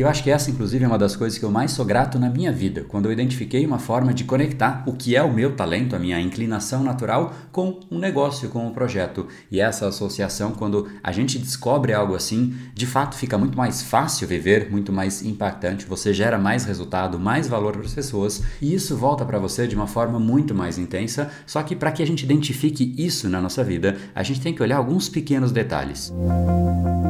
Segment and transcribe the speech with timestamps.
[0.00, 2.18] E eu acho que essa, inclusive, é uma das coisas que eu mais sou grato
[2.18, 5.54] na minha vida, quando eu identifiquei uma forma de conectar o que é o meu
[5.54, 9.28] talento, a minha inclinação natural, com um negócio, com um projeto.
[9.50, 14.26] E essa associação, quando a gente descobre algo assim, de fato fica muito mais fácil
[14.26, 18.96] viver, muito mais impactante, você gera mais resultado, mais valor para as pessoas, e isso
[18.96, 21.30] volta para você de uma forma muito mais intensa.
[21.46, 24.62] Só que para que a gente identifique isso na nossa vida, a gente tem que
[24.62, 26.10] olhar alguns pequenos detalhes.
[26.10, 27.09] fundo,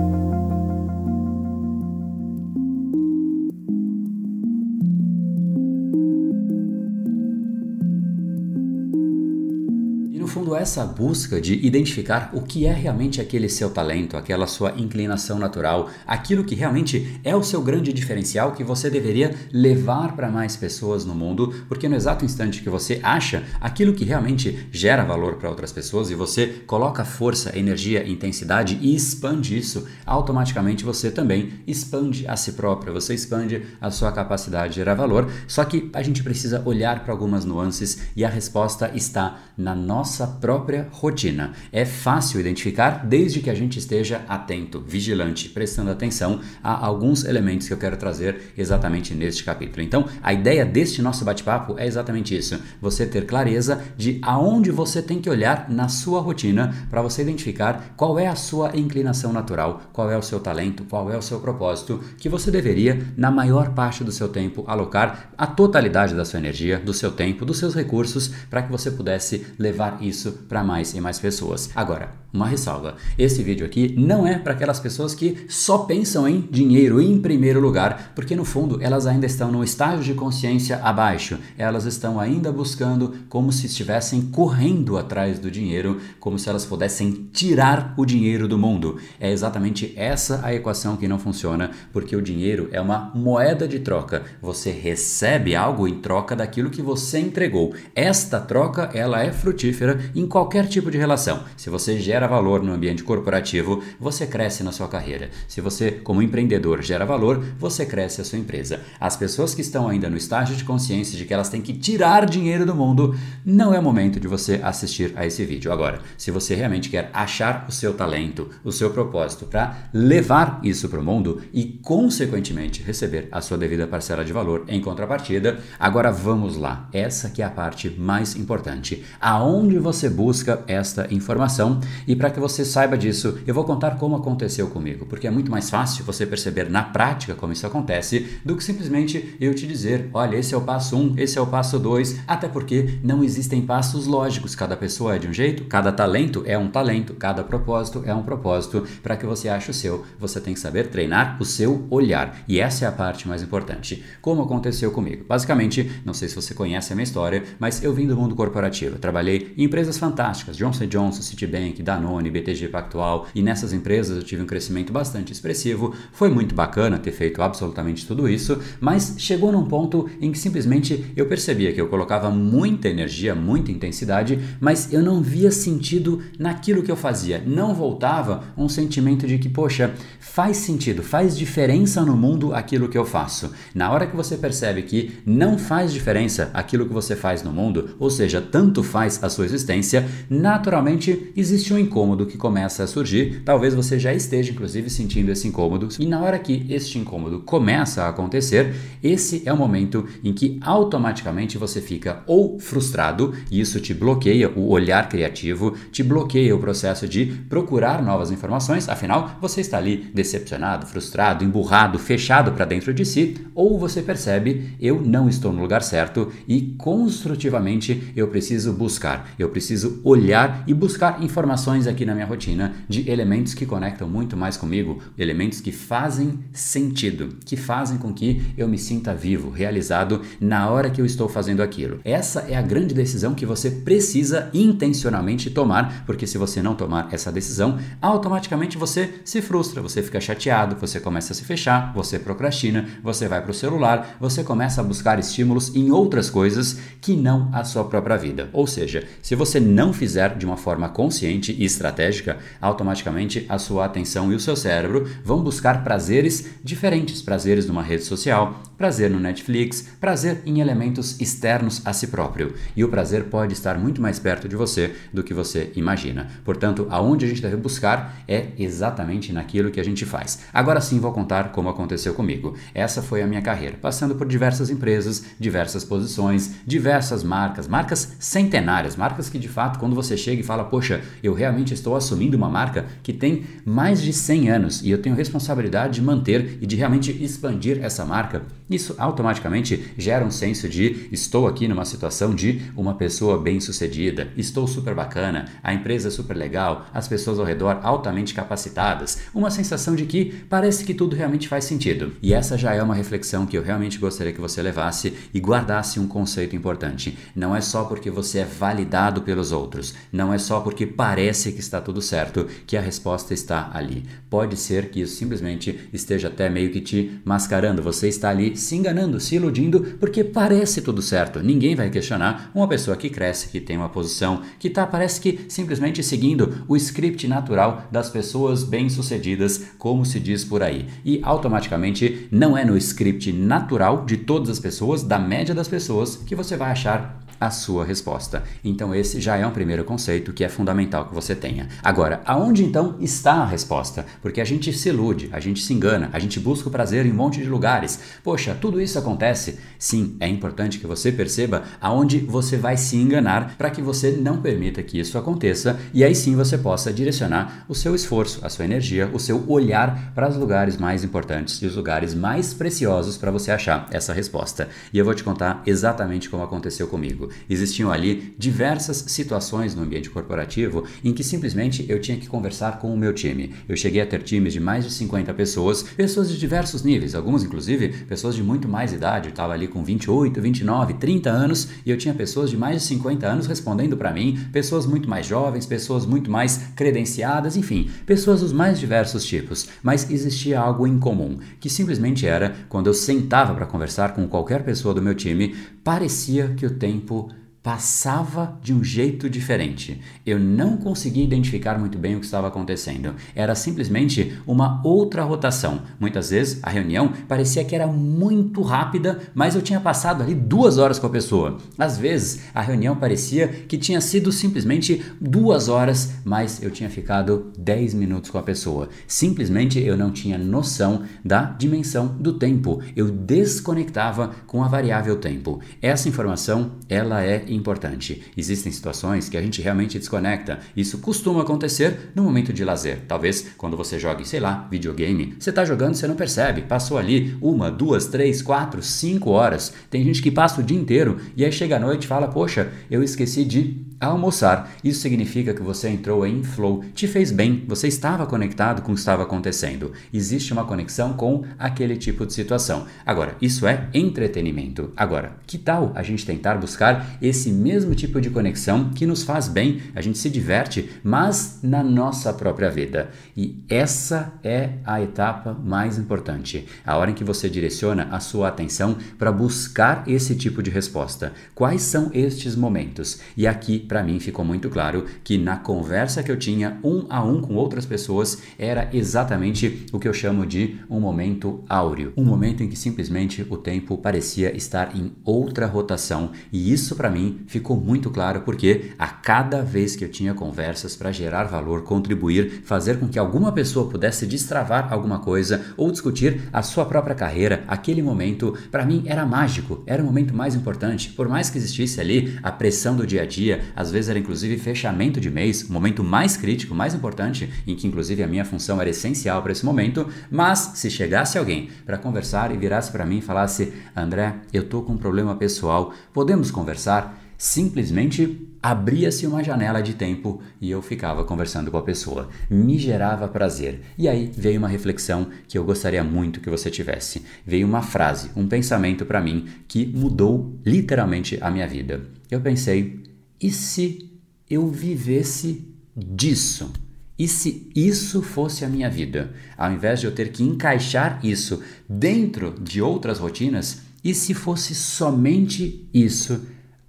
[10.60, 15.88] essa busca de identificar o que é realmente aquele seu talento, aquela sua inclinação natural,
[16.06, 21.04] aquilo que realmente é o seu grande diferencial que você deveria levar para mais pessoas
[21.04, 25.48] no mundo, porque no exato instante que você acha aquilo que realmente gera valor para
[25.48, 32.28] outras pessoas e você coloca força, energia, intensidade e expande isso, automaticamente você também expande
[32.28, 35.30] a si próprio, você expande a sua capacidade de gerar valor.
[35.48, 40.26] Só que a gente precisa olhar para algumas nuances e a resposta está na nossa
[40.26, 40.49] própria
[40.90, 41.52] rotina.
[41.72, 47.66] É fácil identificar desde que a gente esteja atento, vigilante, prestando atenção a alguns elementos
[47.66, 49.82] que eu quero trazer exatamente neste capítulo.
[49.82, 55.02] Então, a ideia deste nosso bate-papo é exatamente isso: você ter clareza de aonde você
[55.02, 59.82] tem que olhar na sua rotina para você identificar qual é a sua inclinação natural,
[59.92, 63.70] qual é o seu talento, qual é o seu propósito que você deveria, na maior
[63.70, 67.74] parte do seu tempo, alocar a totalidade da sua energia, do seu tempo, dos seus
[67.74, 71.70] recursos para que você pudesse levar isso para mais e mais pessoas.
[71.74, 76.40] Agora, uma ressalva: esse vídeo aqui não é para aquelas pessoas que só pensam em
[76.40, 81.38] dinheiro em primeiro lugar, porque no fundo elas ainda estão no estágio de consciência abaixo.
[81.58, 87.28] Elas estão ainda buscando como se estivessem correndo atrás do dinheiro, como se elas pudessem
[87.32, 88.98] tirar o dinheiro do mundo.
[89.18, 93.80] É exatamente essa a equação que não funciona, porque o dinheiro é uma moeda de
[93.80, 94.22] troca.
[94.40, 97.74] Você recebe algo em troca daquilo que você entregou.
[97.94, 101.42] Esta troca, ela é frutífera em qualquer tipo de relação.
[101.56, 105.28] Se você gera valor no ambiente corporativo, você cresce na sua carreira.
[105.48, 108.80] Se você, como empreendedor, gera valor, você cresce a sua empresa.
[109.00, 112.26] As pessoas que estão ainda no estágio de consciência de que elas têm que tirar
[112.26, 115.72] dinheiro do mundo, não é o momento de você assistir a esse vídeo.
[115.72, 120.88] Agora, se você realmente quer achar o seu talento, o seu propósito para levar isso
[120.88, 126.12] para o mundo e, consequentemente, receber a sua devida parcela de valor em contrapartida, agora
[126.12, 126.88] vamos lá.
[126.92, 129.04] Essa que é a parte mais importante.
[129.20, 131.80] Aonde você busca esta informação.
[132.06, 135.50] E para que você saiba disso, eu vou contar como aconteceu comigo, porque é muito
[135.50, 140.10] mais fácil você perceber na prática como isso acontece do que simplesmente eu te dizer:
[140.12, 143.24] olha, esse é o passo 1, um, esse é o passo 2, até porque não
[143.24, 144.54] existem passos lógicos.
[144.54, 148.22] Cada pessoa é de um jeito, cada talento é um talento, cada propósito é um
[148.22, 148.86] propósito.
[149.02, 152.44] Para que você ache o seu, você tem que saber treinar o seu olhar.
[152.46, 154.04] E essa é a parte mais importante.
[154.20, 155.24] Como aconteceu comigo?
[155.26, 158.98] Basicamente, não sei se você conhece a minha história, mas eu vim do mundo corporativo.
[158.98, 164.42] Trabalhei em empresas fantásticas, Johnson Johnson, Citibank, Danone, BTG Pactual, e nessas empresas eu tive
[164.42, 165.94] um crescimento bastante expressivo.
[166.12, 171.12] Foi muito bacana ter feito absolutamente tudo isso, mas chegou num ponto em que simplesmente
[171.16, 176.82] eu percebia que eu colocava muita energia, muita intensidade, mas eu não via sentido naquilo
[176.82, 177.42] que eu fazia.
[177.46, 182.98] Não voltava um sentimento de que, poxa, faz sentido, faz diferença no mundo aquilo que
[182.98, 183.52] eu faço.
[183.74, 187.90] Na hora que você percebe que não faz diferença aquilo que você faz no mundo,
[187.98, 193.42] ou seja, tanto faz a sua existência, naturalmente existe um incômodo que começa a surgir.
[193.44, 195.88] Talvez você já esteja, inclusive, sentindo esse incômodo.
[195.98, 200.58] E na hora que este incômodo começa a acontecer, esse é o momento em que
[200.62, 206.58] automaticamente você fica ou frustrado, e isso te bloqueia o olhar criativo, te bloqueia o
[206.58, 212.92] processo de procurar novas informações, afinal, você está ali decepcionado, frustrado, emburrado, fechado para dentro
[212.92, 218.72] de si, ou você percebe, eu não estou no lugar certo e construtivamente eu preciso
[218.72, 224.08] buscar, eu preciso olhar e buscar informações aqui na minha rotina de elementos que conectam
[224.08, 229.50] muito mais comigo, elementos que fazem sentido, que fazem com que eu me sinta vivo,
[229.50, 232.00] realizado na hora que eu estou fazendo aquilo.
[232.04, 237.08] Essa é a grande decisão que você precisa intencionalmente tomar, porque se você não tomar
[237.12, 242.18] essa decisão, automaticamente você se frustra, você fica chateado, você começa a se fechar, você
[242.18, 247.16] procrastina, você vai para o celular, você começa a buscar estímulos em outras coisas que
[247.16, 248.48] não a sua própria vida.
[248.52, 253.84] Ou seja, se você não fizer de uma forma consciente e estratégica, automaticamente a sua
[253.86, 259.20] atenção e o seu cérebro vão buscar prazeres diferentes, prazeres numa rede social, prazer no
[259.20, 262.54] Netflix, prazer em elementos externos a si próprio.
[262.74, 266.28] E o prazer pode estar muito mais perto de você do que você imagina.
[266.46, 270.46] Portanto, aonde a gente deve buscar é exatamente naquilo que a gente faz.
[270.50, 272.56] Agora sim vou contar como aconteceu comigo.
[272.74, 278.96] Essa foi a minha carreira, passando por diversas empresas, diversas posições, diversas marcas, marcas centenárias,
[278.96, 282.48] marcas que de fato, quando você chega e fala, poxa, eu realmente estou assumindo uma
[282.48, 286.76] marca que tem mais de 100 anos e eu tenho responsabilidade de manter e de
[286.76, 292.62] realmente expandir essa marca, isso automaticamente gera um senso de estou aqui numa situação de
[292.76, 297.80] uma pessoa bem-sucedida, estou super bacana, a empresa é super legal, as pessoas ao redor
[297.82, 302.12] altamente capacitadas, uma sensação de que parece que tudo realmente faz sentido.
[302.22, 305.98] E essa já é uma reflexão que eu realmente gostaria que você levasse e guardasse
[305.98, 307.18] um conceito importante.
[307.34, 311.60] Não é só porque você é validado pelos outros, não é só porque parece que
[311.60, 314.04] está tudo certo que a resposta está ali.
[314.28, 318.76] Pode ser que isso simplesmente esteja até meio que te mascarando, você está ali se
[318.76, 321.42] enganando, se iludindo, porque parece tudo certo.
[321.42, 325.40] Ninguém vai questionar uma pessoa que cresce, que tem uma posição, que está parece que
[325.48, 330.86] simplesmente seguindo o script natural das pessoas bem-sucedidas, como se diz por aí.
[331.04, 336.16] E automaticamente não é no script natural de todas as pessoas, da média das pessoas,
[336.16, 338.44] que você vai achar a sua resposta.
[338.62, 341.68] Então esse já é um primeiro conceito que é fundamental que você tenha.
[341.82, 344.04] Agora, aonde então está a resposta?
[344.20, 347.10] Porque a gente se ilude, a gente se engana, a gente busca o prazer em
[347.10, 348.00] um monte de lugares.
[348.22, 349.58] Poxa, tudo isso acontece?
[349.78, 354.42] Sim, é importante que você perceba aonde você vai se enganar para que você não
[354.42, 358.64] permita que isso aconteça e aí sim você possa direcionar o seu esforço, a sua
[358.66, 363.30] energia, o seu olhar para os lugares mais importantes e os lugares mais preciosos para
[363.30, 364.68] você achar essa resposta.
[364.92, 367.29] E eu vou te contar exatamente como aconteceu comigo.
[367.48, 372.92] Existiam ali diversas situações no ambiente corporativo em que simplesmente eu tinha que conversar com
[372.92, 373.54] o meu time.
[373.68, 377.42] Eu cheguei a ter times de mais de 50 pessoas, pessoas de diversos níveis, alguns
[377.42, 381.90] inclusive pessoas de muito mais idade, eu estava ali com 28, 29, 30 anos e
[381.90, 385.66] eu tinha pessoas de mais de 50 anos respondendo para mim, pessoas muito mais jovens,
[385.66, 389.68] pessoas muito mais credenciadas, enfim, pessoas dos mais diversos tipos.
[389.82, 394.62] Mas existia algo em comum, que simplesmente era quando eu sentava para conversar com qualquer
[394.64, 397.30] pessoa do meu time, parecia que o tempo
[397.62, 400.00] passava de um jeito diferente.
[400.24, 403.14] Eu não conseguia identificar muito bem o que estava acontecendo.
[403.34, 405.82] Era simplesmente uma outra rotação.
[405.98, 410.78] Muitas vezes a reunião parecia que era muito rápida, mas eu tinha passado ali duas
[410.78, 411.58] horas com a pessoa.
[411.76, 417.52] Às vezes a reunião parecia que tinha sido simplesmente duas horas, mas eu tinha ficado
[417.58, 418.88] dez minutos com a pessoa.
[419.06, 422.80] Simplesmente eu não tinha noção da dimensão do tempo.
[422.96, 425.60] Eu desconectava com a variável tempo.
[425.82, 428.22] Essa informação ela é importante.
[428.36, 430.60] Existem situações que a gente realmente desconecta.
[430.76, 433.00] Isso costuma acontecer no momento de lazer.
[433.06, 435.34] Talvez quando você jogue, sei lá, videogame.
[435.38, 436.62] Você está jogando, você não percebe.
[436.62, 439.72] Passou ali uma, duas, três, quatro, cinco horas.
[439.90, 442.70] Tem gente que passa o dia inteiro e aí chega à noite e fala: Poxa,
[442.90, 444.72] eu esqueci de almoçar.
[444.82, 448.94] Isso significa que você entrou em flow, te fez bem, você estava conectado com o
[448.94, 449.92] que estava acontecendo.
[450.12, 452.86] Existe uma conexão com aquele tipo de situação.
[453.04, 454.92] Agora, isso é entretenimento.
[454.96, 459.46] Agora, que tal a gente tentar buscar esse mesmo tipo de conexão que nos faz
[459.46, 463.10] bem, a gente se diverte, mas na nossa própria vida?
[463.36, 468.48] E essa é a etapa mais importante, a hora em que você direciona a sua
[468.48, 471.32] atenção para buscar esse tipo de resposta.
[471.54, 473.20] Quais são estes momentos?
[473.36, 477.22] E aqui para mim ficou muito claro que na conversa que eu tinha um a
[477.22, 482.24] um com outras pessoas era exatamente o que eu chamo de um momento áureo, um
[482.24, 487.29] momento em que simplesmente o tempo parecia estar em outra rotação e isso para mim
[487.46, 492.62] ficou muito claro porque a cada vez que eu tinha conversas para gerar valor, contribuir,
[492.64, 497.64] fazer com que alguma pessoa pudesse destravar alguma coisa ou discutir a sua própria carreira,
[497.66, 502.00] aquele momento para mim era mágico, era o momento mais importante, por mais que existisse
[502.00, 505.72] ali a pressão do dia a dia, às vezes era inclusive fechamento de mês, o
[505.72, 509.64] momento mais crítico, mais importante, em que inclusive a minha função era essencial para esse
[509.64, 514.64] momento, mas se chegasse alguém para conversar e virasse para mim e falasse: "André, eu
[514.64, 520.82] tô com um problema pessoal, podemos conversar?" Simplesmente abria-se uma janela de tempo e eu
[520.82, 522.28] ficava conversando com a pessoa.
[522.50, 523.80] Me gerava prazer.
[523.96, 527.22] E aí veio uma reflexão que eu gostaria muito que você tivesse.
[527.46, 532.02] Veio uma frase, um pensamento para mim que mudou literalmente a minha vida.
[532.30, 533.04] Eu pensei,
[533.40, 534.10] e se
[534.50, 535.66] eu vivesse
[535.96, 536.70] disso?
[537.18, 539.32] E se isso fosse a minha vida?
[539.56, 544.74] Ao invés de eu ter que encaixar isso dentro de outras rotinas, e se fosse
[544.74, 546.38] somente isso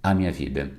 [0.02, 0.70] a minha vida?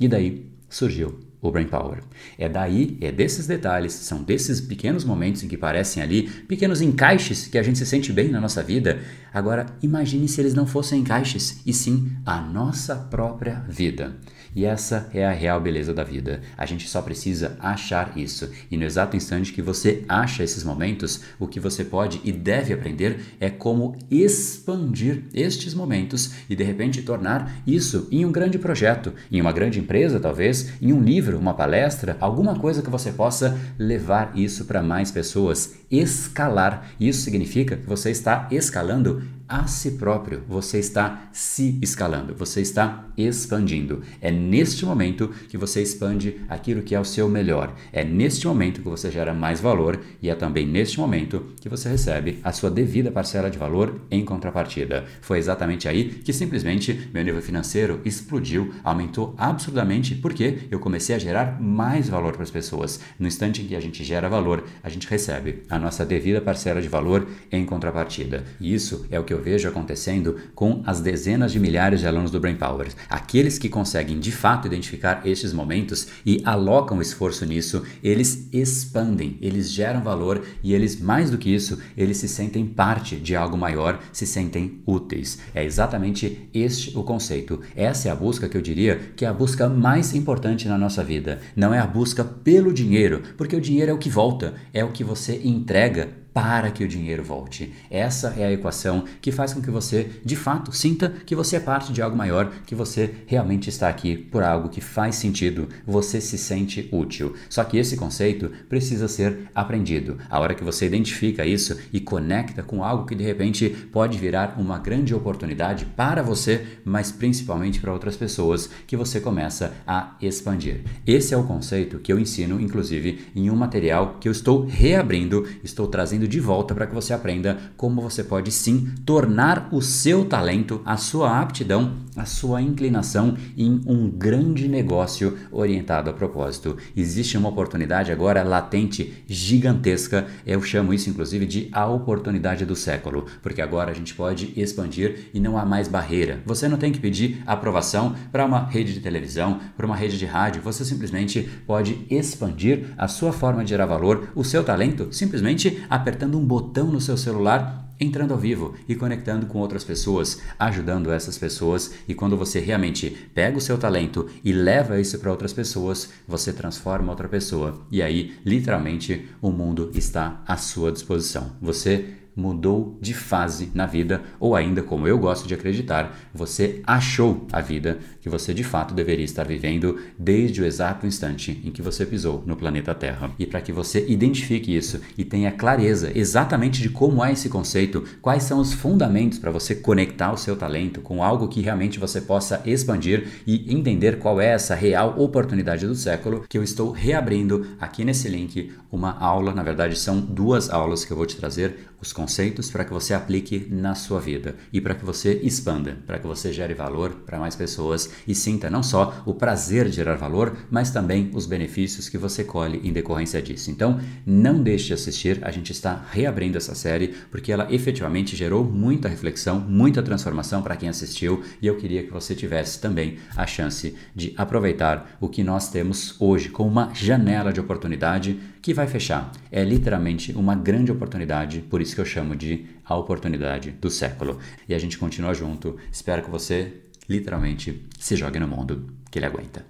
[0.00, 1.98] E daí surgiu o Brain Power.
[2.38, 7.48] É daí, é desses detalhes, são desses pequenos momentos em que parecem ali pequenos encaixes
[7.48, 9.00] que a gente se sente bem na nossa vida.
[9.34, 14.16] Agora, imagine se eles não fossem encaixes, e sim a nossa própria vida.
[14.54, 16.40] E essa é a real beleza da vida.
[16.56, 18.50] A gente só precisa achar isso.
[18.70, 22.72] E no exato instante que você acha esses momentos, o que você pode e deve
[22.72, 29.12] aprender é como expandir estes momentos e de repente tornar isso em um grande projeto,
[29.30, 33.58] em uma grande empresa, talvez, em um livro, uma palestra, alguma coisa que você possa
[33.78, 36.90] levar isso para mais pessoas, escalar.
[36.98, 43.04] Isso significa que você está escalando a si próprio, você está se escalando, você está
[43.18, 44.00] expandindo.
[44.18, 47.74] É neste momento que você expande aquilo que é o seu melhor.
[47.92, 51.86] É neste momento que você gera mais valor e é também neste momento que você
[51.90, 55.04] recebe a sua devida parcela de valor em contrapartida.
[55.20, 61.18] Foi exatamente aí que simplesmente meu nível financeiro explodiu, aumentou absurdamente porque eu comecei a
[61.18, 63.00] gerar mais valor para as pessoas.
[63.18, 66.80] No instante em que a gente gera valor, a gente recebe a nossa devida parcela
[66.80, 68.44] de valor em contrapartida.
[68.58, 72.30] E isso é o que eu vejo acontecendo com as dezenas de milhares de alunos
[72.30, 72.88] do Brain Power.
[73.08, 79.70] Aqueles que conseguem de fato identificar estes momentos e alocam esforço nisso, eles expandem, eles
[79.70, 84.00] geram valor e eles, mais do que isso, eles se sentem parte de algo maior,
[84.12, 85.38] se sentem úteis.
[85.54, 87.60] É exatamente este o conceito.
[87.76, 91.02] Essa é a busca que eu diria que é a busca mais importante na nossa
[91.02, 91.40] vida.
[91.56, 94.92] Não é a busca pelo dinheiro, porque o dinheiro é o que volta, é o
[94.92, 97.72] que você entrega para que o dinheiro volte.
[97.90, 101.60] Essa é a equação que faz com que você, de fato, sinta que você é
[101.60, 106.20] parte de algo maior, que você realmente está aqui por algo que faz sentido, você
[106.20, 107.34] se sente útil.
[107.48, 110.18] Só que esse conceito precisa ser aprendido.
[110.30, 114.56] A hora que você identifica isso e conecta com algo que de repente pode virar
[114.58, 120.82] uma grande oportunidade para você, mas principalmente para outras pessoas, que você começa a expandir.
[121.06, 125.46] Esse é o conceito que eu ensino, inclusive, em um material que eu estou reabrindo,
[125.62, 129.80] estou trazendo trazendo de volta para que você aprenda como você pode sim tornar o
[129.80, 136.76] seu talento, a sua aptidão, a sua inclinação em um grande negócio orientado a propósito.
[136.96, 140.26] Existe uma oportunidade agora latente, gigantesca.
[140.46, 145.30] Eu chamo isso inclusive de a oportunidade do século, porque agora a gente pode expandir
[145.32, 146.40] e não há mais barreira.
[146.44, 150.26] Você não tem que pedir aprovação para uma rede de televisão, para uma rede de
[150.26, 150.62] rádio.
[150.62, 156.11] Você simplesmente pode expandir a sua forma de gerar valor, o seu talento, simplesmente apertando
[156.12, 161.10] apertando um botão no seu celular, entrando ao vivo e conectando com outras pessoas, ajudando
[161.10, 161.94] essas pessoas.
[162.06, 166.52] E quando você realmente pega o seu talento e leva isso para outras pessoas, você
[166.52, 167.80] transforma outra pessoa.
[167.90, 171.52] E aí, literalmente, o mundo está à sua disposição.
[171.62, 177.46] Você mudou de fase na vida, ou ainda, como eu gosto de acreditar, você achou
[177.52, 181.82] a vida que você de fato deveria estar vivendo desde o exato instante em que
[181.82, 183.30] você pisou no planeta Terra.
[183.38, 188.04] E para que você identifique isso e tenha clareza exatamente de como é esse conceito,
[188.20, 192.20] quais são os fundamentos para você conectar o seu talento com algo que realmente você
[192.20, 197.66] possa expandir e entender qual é essa real oportunidade do século, que eu estou reabrindo
[197.80, 201.88] aqui nesse link uma aula, na verdade são duas aulas que eu vou te trazer
[202.00, 206.20] os conceitos para que você aplique na sua vida e para que você expanda, para
[206.20, 210.14] que você gere valor para mais pessoas e sinta não só o prazer de gerar
[210.14, 213.72] valor, mas também os benefícios que você colhe em decorrência disso.
[213.72, 218.62] Então, não deixe de assistir, a gente está reabrindo essa série porque ela efetivamente gerou
[218.62, 223.48] muita reflexão, muita transformação para quem assistiu e eu queria que você tivesse também a
[223.48, 228.86] chance de aproveitar o que nós temos hoje como uma janela de oportunidade que vai
[228.86, 229.32] fechar.
[229.50, 234.38] É literalmente uma grande oportunidade, por isso que eu chamo de a oportunidade do século.
[234.68, 235.76] E a gente continua junto.
[235.90, 236.72] Espero que você
[237.08, 239.66] literalmente se jogue no mundo que ele aguenta.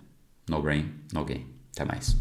[0.48, 1.46] No brain, no game.
[1.74, 2.16] Até mais.